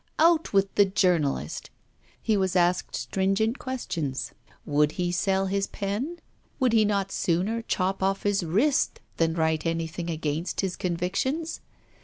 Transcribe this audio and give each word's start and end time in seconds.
Out 0.17 0.51
with 0.51 0.73
the 0.73 0.85
journalist! 0.85 1.69
He 2.19 2.35
was 2.35 2.55
asked 2.55 2.95
stringent 2.95 3.59
questions. 3.59 4.31
Would 4.65 4.93
he 4.93 5.11
sell 5.11 5.45
his 5.45 5.67
pen? 5.67 6.17
Would 6.59 6.73
he 6.73 6.85
not 6.85 7.11
sooner 7.11 7.61
chop 7.61 8.01
off 8.01 8.23
his 8.23 8.43
wrist 8.43 8.99
than 9.17 9.35
write 9.35 9.63
anything 9.63 10.09
against 10.09 10.61
his 10.61 10.75
convictions? 10.75 11.61